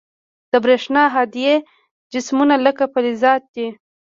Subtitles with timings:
[0.51, 1.47] د برېښنا هادي
[2.13, 3.67] جسمونه لکه فلزات دي.